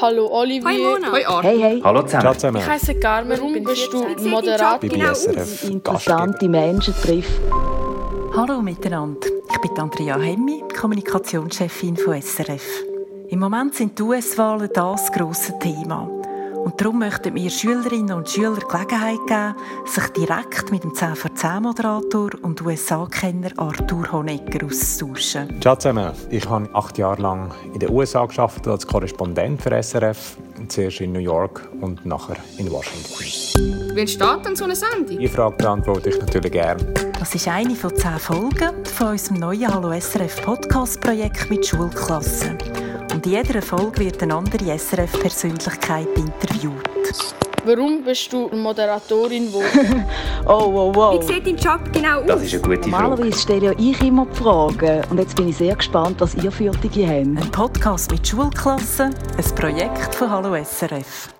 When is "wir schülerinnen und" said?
17.34-18.28